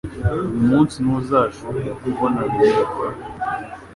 [0.33, 3.21] Uyu munsi ntuzashobora kubona Bizimana